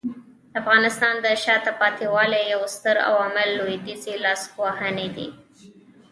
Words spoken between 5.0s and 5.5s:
دي.